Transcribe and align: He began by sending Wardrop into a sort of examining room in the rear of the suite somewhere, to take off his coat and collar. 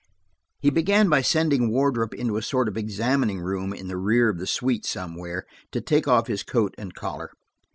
He 0.61 0.71
began 0.71 1.09
by 1.09 1.21
sending 1.21 1.69
Wardrop 1.69 2.15
into 2.15 2.35
a 2.35 2.41
sort 2.41 2.67
of 2.67 2.75
examining 2.75 3.39
room 3.39 3.71
in 3.71 3.87
the 3.87 3.97
rear 3.97 4.29
of 4.29 4.39
the 4.39 4.47
suite 4.47 4.83
somewhere, 4.87 5.45
to 5.73 5.79
take 5.79 6.07
off 6.07 6.25
his 6.25 6.41
coat 6.41 6.73
and 6.75 6.91
collar. 6.95 7.29